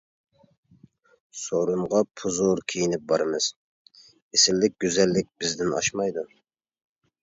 [1.41, 3.53] سورۇنغا پۇزۇر كىيىنىپ بارىمىز،
[4.01, 6.31] ئېسىللىك، گۈزەللىك بىزدىن ئاشمايدۇ.